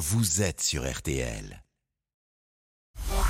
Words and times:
vous 0.00 0.40
êtes 0.40 0.62
sur 0.62 0.90
RTL. 0.90 1.62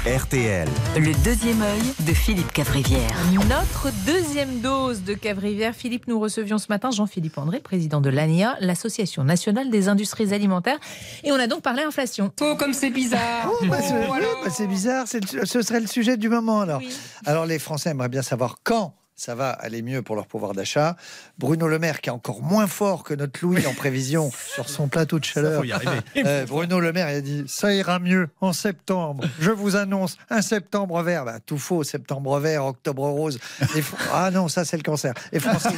RTL. 0.07 0.69
Le 0.97 1.25
deuxième 1.25 1.61
œil 1.63 1.83
de 2.07 2.15
Philippe 2.15 2.53
Cavrivière. 2.53 3.11
Notre 3.49 3.89
deuxième 4.07 4.61
dose 4.61 5.03
de 5.03 5.15
Cavrivière. 5.15 5.75
Philippe, 5.75 6.07
nous 6.07 6.21
recevions 6.21 6.59
ce 6.59 6.67
matin 6.69 6.93
Jean-Philippe 6.93 7.37
André, 7.39 7.59
président 7.59 8.01
de 8.01 8.09
l'ANIA, 8.09 8.57
l'Association 8.61 9.25
nationale 9.25 9.69
des 9.71 9.89
industries 9.89 10.33
alimentaires. 10.33 10.79
Et 11.25 11.33
on 11.33 11.41
a 11.41 11.49
donc 11.49 11.63
parlé 11.63 11.83
inflation. 11.83 12.33
Oh, 12.41 12.55
comme 12.57 12.73
c'est 12.73 12.91
bizarre 12.91 13.51
Oh, 13.51 13.65
bah, 13.67 13.79
c'est 13.83 13.93
oui, 14.09 14.19
bah, 14.45 14.51
c'est 14.51 14.67
bizarre, 14.69 15.07
le- 15.35 15.47
ce 15.47 15.63
serait 15.63 15.81
le 15.81 15.89
sujet 15.89 16.17
du 16.17 16.29
moment 16.29 16.61
alors. 16.61 16.79
Oui. 16.81 16.97
Alors 17.27 17.47
les 17.47 17.59
Français 17.59 17.91
aimeraient 17.91 18.09
bien 18.09 18.23
savoir 18.23 18.59
quand 18.63 18.95
ça 19.21 19.35
va 19.35 19.51
aller 19.51 19.83
mieux 19.83 20.01
pour 20.01 20.17
leur 20.17 20.27
pouvoir 20.27 20.55
d'achat. 20.55 20.97
Bruno 21.37 21.69
Le 21.69 21.79
Maire, 21.79 22.01
qui 22.01 22.09
est 22.09 22.13
encore 22.13 22.41
moins 22.41 22.67
fort 22.67 23.05
que 23.05 23.13
notre 23.13 23.39
Louis 23.43 23.67
en 23.67 23.75
prévision 23.75 24.31
sur 24.55 24.71
son 24.71 24.89
plateau 24.89 25.19
de 25.19 25.25
chaleur. 25.25 25.63
Euh, 26.17 26.45
Bruno 26.47 26.81
Le 26.81 26.93
Maire 26.93 27.11
il 27.11 27.17
a 27.17 27.21
dit 27.21 27.45
ça 27.47 27.73
ira 27.73 27.99
mieux 27.99 28.29
en 28.41 28.53
septembre. 28.53 29.25
Je 29.39 29.51
vous 29.51 29.77
annonce 29.77 30.17
un 30.31 30.43
septembre 30.43 31.03
vert. 31.03 31.25
Bah, 31.25 31.39
tout 31.45 31.59
faux, 31.59 31.85
septembre 31.85 32.39
vert, 32.39 32.65
octobre 32.65 33.03
rose. 33.09 33.39
Fr- 33.61 33.95
ah 34.13 34.31
non, 34.31 34.49
ça 34.49 34.65
c'est 34.65 34.77
le 34.77 34.83
cancer. 34.83 35.13
Les 35.33 35.41
Français, 35.41 35.71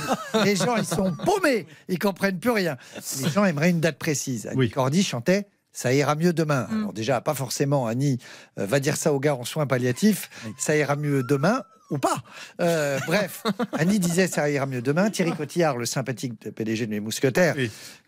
les 0.45 0.57
gens 0.57 0.77
ils 0.77 0.85
sont 0.85 1.15
paumés, 1.25 1.67
ils 1.89 1.99
comprennent 1.99 2.39
plus 2.39 2.51
rien. 2.51 2.77
Les 3.21 3.29
gens 3.29 3.45
aimeraient 3.45 3.71
une 3.71 3.81
date 3.81 3.99
précise. 3.99 4.47
Annie 4.47 4.71
Cordy 4.71 5.03
chantait. 5.03 5.47
Ça 5.73 5.93
ira 5.95 6.15
mieux 6.15 6.33
demain. 6.33 6.69
Alors 6.71 6.93
déjà, 6.93 7.21
pas 7.21 7.35
forcément, 7.35 7.87
Annie 7.87 8.19
euh, 8.59 8.67
va 8.67 8.79
dire 8.79 8.97
ça 8.97 9.13
aux 9.13 9.21
gars 9.21 9.35
en 9.35 9.45
soins 9.45 9.67
palliatifs. 9.67 10.29
Ça 10.59 10.77
ira 10.77 10.97
mieux 10.97 11.23
demain 11.23 11.63
ou 11.93 11.99
pas. 11.99 12.23
Euh, 12.61 12.99
bref, 13.07 13.45
Annie 13.79 13.99
disait 14.01 14.27
ça 14.27 14.51
ira 14.51 14.67
mieux 14.67 14.83
demain. 14.83 15.11
Thierry 15.11 15.33
Cotillard, 15.33 15.77
le 15.77 15.87
sympathique 15.87 16.33
PDG 16.51 16.87
de 16.87 16.91
mes 16.91 17.01
mousquetaires, 17.01 17.55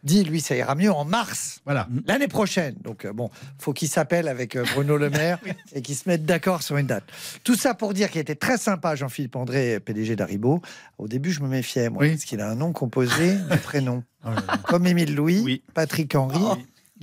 dit 0.02 0.24
lui 0.24 0.40
ça 0.40 0.56
ira 0.56 0.74
mieux 0.74 0.90
en 0.90 1.04
mars 1.04 1.60
Voilà. 1.64 1.86
l'année 2.06 2.28
prochaine. 2.28 2.74
Donc 2.82 3.04
euh, 3.04 3.12
bon, 3.12 3.30
faut 3.58 3.72
qu'il 3.72 3.88
s'appelle 3.88 4.26
avec 4.26 4.56
euh, 4.56 4.64
Bruno 4.74 4.96
Le 4.96 5.10
Maire 5.10 5.38
et 5.74 5.82
qu'ils 5.82 5.96
se 5.96 6.08
mettent 6.08 6.24
d'accord 6.24 6.62
sur 6.62 6.76
une 6.78 6.86
date. 6.86 7.04
Tout 7.44 7.54
ça 7.54 7.74
pour 7.74 7.94
dire 7.94 8.10
qu'il 8.10 8.20
était 8.20 8.34
très 8.34 8.58
sympa 8.58 8.94
Jean-Philippe 8.96 9.36
André, 9.36 9.78
PDG 9.80 10.16
d'Aribo. 10.16 10.60
Au 10.98 11.06
début, 11.08 11.30
je 11.32 11.40
me 11.40 11.48
méfiais 11.48 11.90
moi 11.90 12.02
Oui. 12.02 12.10
parce 12.12 12.24
qu'il 12.24 12.40
a 12.40 12.48
un 12.50 12.54
nom 12.56 12.72
composé 12.72 13.34
de 13.50 13.56
prénoms 13.56 14.02
Oh 14.26 14.30
comme 14.66 14.86
Émile 14.86 15.14
Louis, 15.14 15.42
Oui. 15.44 15.62
Patrick 15.74 16.14
Henry, 16.14 16.40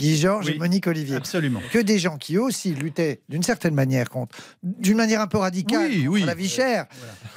Guy 0.01 0.17
Georges 0.17 0.47
Oui. 0.47 0.53
et 0.55 0.59
Monique 0.59 0.87
Olivier. 0.87 1.15
Absolument. 1.15 1.61
Que 1.71 1.79
des 1.79 1.99
gens 1.99 2.17
qui 2.17 2.37
aussi 2.37 2.73
luttaient 2.73 3.21
d'une 3.29 3.43
certaine 3.43 3.73
manière 3.75 4.09
contre, 4.09 4.35
d'une 4.63 4.97
manière 4.97 5.21
un 5.21 5.27
peu 5.27 5.37
radicale, 5.37 5.87
Oui, 5.89 5.97
contre 6.05 6.09
oui. 6.13 6.23
la 6.23 6.33
vie 6.35 6.49
chère. 6.49 6.85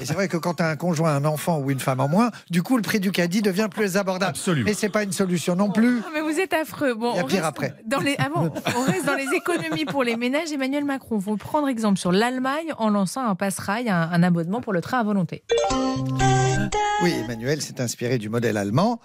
Et 0.01 0.07
c'est 0.07 0.15
vrai 0.15 0.29
que 0.29 0.37
quand 0.37 0.55
tu 0.55 0.63
as 0.63 0.69
un 0.69 0.77
conjoint, 0.77 1.15
un 1.15 1.25
enfant 1.25 1.59
ou 1.61 1.71
une 1.71 1.81
femme 1.81 2.01
en 2.01 2.09
moins, 2.09 2.31
du 2.51 2.63
coup 2.63 2.77
le 2.77 2.83
prix 2.83 3.01
du 3.01 3.13
caddie 3.13 3.43
devient 3.43 3.69
plus 3.71 3.97
abordable. 3.97 4.31
Absolument. 4.31 4.65
Mais 4.67 4.75
c'est 4.75 4.89
pas 4.89 5.03
une 5.03 5.13
solution 5.13 5.55
non 5.57 5.71
plus. 5.71 6.01
Ah, 6.05 6.11
mais 6.15 6.21
vous 6.21 6.39
êtes 6.41 6.55
affreux. 6.55 6.95
Bon, 6.95 7.13
Il 7.13 7.17
y 7.17 7.21
a 7.21 7.25
on 7.25 7.27
pire 7.27 7.37
reste 7.43 7.49
après. 7.49 7.75
Dans 7.87 8.01
les, 8.01 8.17
ah 8.19 8.29
bon, 8.35 8.51
on 8.77 8.83
reste 8.91 9.05
dans 9.07 9.15
les 9.15 9.29
économies 9.37 9.85
pour 9.85 10.03
les 10.05 10.17
ménages. 10.17 10.53
Emmanuel 10.53 10.85
Macron 10.85 11.21
faut 11.21 11.37
prendre 11.37 11.69
exemple 11.69 11.99
sur 11.99 12.13
l'Allemagne 12.13 12.73
en 12.79 12.89
lançant 12.91 13.27
un 13.27 13.35
passe-rail, 13.35 13.89
un, 13.91 14.09
un 14.11 14.23
abonnement 14.23 14.61
pour 14.61 14.73
le 14.73 14.81
train 14.81 15.01
à 15.01 15.05
volonté. 15.05 15.43
Oui, 17.03 17.13
Emmanuel 17.25 17.61
s'est 17.61 17.81
inspiré 17.81 18.19
du 18.19 18.29
modèle 18.29 18.57
allemand 18.57 19.01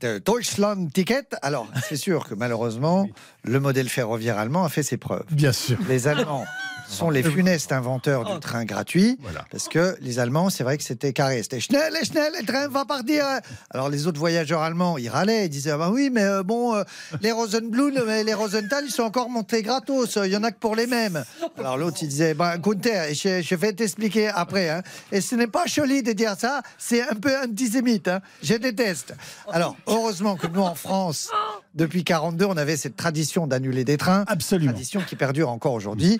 de 0.00 0.18
Deutschland 0.18 0.90
Ticket. 0.92 1.26
Alors, 1.42 1.66
c'est 1.88 1.96
sûr 1.96 2.28
que 2.28 2.34
malheureusement, 2.34 3.08
le 3.44 3.60
modèle 3.60 3.88
ferroviaire 3.88 4.38
allemand 4.38 4.64
a 4.64 4.68
fait 4.68 4.82
ses 4.82 4.96
preuves. 4.96 5.24
Bien 5.30 5.52
sûr. 5.52 5.78
Les 5.88 6.08
Allemands 6.08 6.44
sont 6.90 7.10
les 7.10 7.22
funestes 7.22 7.72
inventeurs 7.72 8.24
du 8.34 8.40
train 8.40 8.64
gratuit. 8.64 9.18
Voilà. 9.22 9.44
Parce 9.50 9.68
que 9.68 9.96
les 10.00 10.18
Allemands, 10.18 10.50
c'est 10.50 10.64
vrai 10.64 10.76
que 10.76 10.82
c'était 10.84 11.12
carré. 11.12 11.42
C'était 11.42 11.60
schnell, 11.60 11.92
schnell, 12.02 12.32
le 12.40 12.44
train 12.46 12.68
va 12.68 12.84
partir. 12.84 13.24
Alors 13.70 13.88
les 13.88 14.06
autres 14.06 14.18
voyageurs 14.18 14.62
allemands, 14.62 14.98
ils 14.98 15.08
râlaient. 15.08 15.46
Ils 15.46 15.50
disaient, 15.50 15.70
ah 15.70 15.78
bah 15.78 15.90
oui, 15.90 16.10
mais 16.12 16.22
euh, 16.24 16.42
bon, 16.42 16.74
euh, 16.74 16.82
les 17.20 17.32
Rosenblum 17.32 18.08
et 18.10 18.24
les 18.24 18.34
Rosenthal, 18.34 18.84
ils 18.86 18.90
sont 18.90 19.02
encore 19.04 19.28
montés 19.30 19.62
gratos. 19.62 20.18
Il 20.24 20.30
y 20.32 20.36
en 20.36 20.42
a 20.44 20.50
que 20.50 20.58
pour 20.58 20.74
les 20.76 20.86
mêmes. 20.86 21.24
Alors 21.58 21.76
l'autre, 21.78 21.98
il 22.02 22.08
disait, 22.08 22.34
bah, 22.34 22.58
Gunther, 22.58 23.14
je, 23.14 23.40
je 23.42 23.54
vais 23.54 23.72
t'expliquer 23.72 24.28
après. 24.28 24.68
hein. 24.70 24.82
Et 25.12 25.20
ce 25.20 25.34
n'est 25.36 25.46
pas 25.46 25.66
joli 25.66 26.02
de 26.02 26.12
dire 26.12 26.34
ça, 26.38 26.62
c'est 26.78 27.02
un 27.02 27.14
peu 27.14 27.32
antisémite. 27.42 28.08
hein. 28.08 28.20
Je 28.42 28.54
déteste. 28.54 29.14
Alors, 29.52 29.76
heureusement 29.86 30.36
que 30.36 30.46
nous, 30.48 30.60
en 30.62 30.74
France, 30.74 31.30
depuis 31.74 32.04
42, 32.04 32.44
on 32.46 32.56
avait 32.56 32.76
cette 32.76 32.96
tradition 32.96 33.46
d'annuler 33.46 33.84
des 33.84 33.96
trains. 33.96 34.24
Absolument. 34.26 34.72
Tradition 34.72 35.00
qui 35.06 35.16
perdure 35.16 35.48
encore 35.50 35.72
aujourd'hui. 35.74 36.18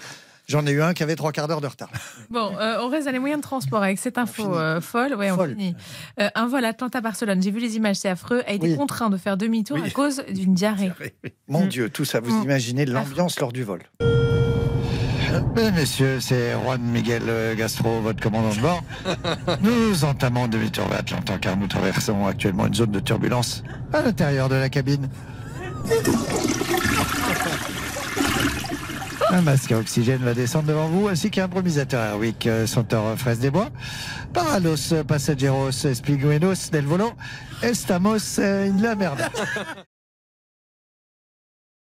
J'en 0.50 0.66
ai 0.66 0.72
eu 0.72 0.82
un 0.82 0.94
qui 0.94 1.04
avait 1.04 1.14
trois 1.14 1.30
quarts 1.30 1.46
d'heure 1.46 1.60
de 1.60 1.68
retard. 1.68 1.90
Bon, 2.30 2.50
euh, 2.58 2.78
on 2.82 2.88
reste 2.88 3.06
dans 3.06 3.12
les 3.12 3.20
moyens 3.20 3.40
de 3.40 3.46
transport 3.46 3.82
avec 3.84 3.98
cette 4.00 4.18
info 4.18 4.52
euh, 4.56 4.80
folle. 4.80 5.14
Ouais, 5.14 5.30
on 5.30 5.46
finit. 5.46 5.76
Euh, 6.18 6.28
un 6.34 6.48
vol 6.48 6.64
Atlanta-Barcelone, 6.64 7.40
j'ai 7.40 7.52
vu 7.52 7.60
les 7.60 7.76
images, 7.76 7.96
c'est 7.96 8.08
affreux, 8.08 8.42
a 8.48 8.52
été 8.52 8.66
Oui. 8.70 8.76
contraint 8.76 9.10
de 9.10 9.16
faire 9.16 9.36
demi-tour 9.36 9.78
Oui. 9.80 9.86
à 9.88 9.90
cause 9.90 10.22
d'une 10.28 10.54
diarrhée. 10.54 10.90
Mon 11.48 11.66
Mm. 11.66 11.68
Dieu, 11.68 11.88
tout 11.90 12.04
ça, 12.04 12.18
vous 12.18 12.36
Mm. 12.40 12.42
imaginez 12.44 12.84
l'ambiance 12.86 13.38
lors 13.38 13.52
du 13.52 13.62
vol. 13.62 13.80
Messieurs, 15.74 16.18
c'est 16.20 16.52
Juan 16.64 16.80
Miguel 16.82 17.22
Gastro, 17.56 18.00
votre 18.00 18.20
commandant 18.20 18.52
de 18.54 18.60
bord. 18.60 18.82
Nous 19.62 20.04
entamons 20.04 20.48
demi-tour 20.48 20.86
vers 20.88 20.98
Atlantin 21.00 21.38
car 21.38 21.56
nous 21.56 21.68
traversons 21.68 22.26
actuellement 22.26 22.66
une 22.66 22.74
zone 22.74 22.90
de 22.90 22.98
turbulence 23.00 23.62
à 23.92 24.02
l'intérieur 24.02 24.48
de 24.48 24.56
la 24.56 24.68
cabine. 24.68 25.08
Un 29.28 29.42
masque 29.42 29.72
à 29.72 29.78
oxygène 29.78 30.22
va 30.22 30.34
descendre 30.34 30.66
devant 30.66 30.88
vous, 30.88 31.08
ainsi 31.08 31.30
qu'un 31.30 31.46
brumisateur 31.46 32.00
Airwick 32.00 32.46
euh, 32.46 32.66
senteur 32.66 33.16
fraise 33.18 33.38
des 33.38 33.50
bois. 33.50 33.68
Paralos 34.32 34.94
passageros 35.06 35.84
espiguenos 35.84 36.70
del 36.70 36.86
volo. 36.86 37.12
Estamos 37.62 38.38
euh, 38.38 38.72
la 38.80 38.94
merde. 38.94 39.20